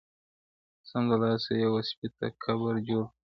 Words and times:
o 0.81 0.83
سمدلاه 0.89 1.37
یې 1.59 1.65
و 1.71 1.75
سپي 1.89 2.07
ته 2.17 2.25
قبر 2.43 2.73
جوړ 2.87 3.05
کی, 3.07 3.15